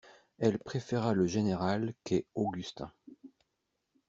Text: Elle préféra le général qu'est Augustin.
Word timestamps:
Elle 0.39 0.57
préféra 0.57 1.13
le 1.13 1.27
général 1.27 1.93
qu'est 2.03 2.25
Augustin. 2.33 2.91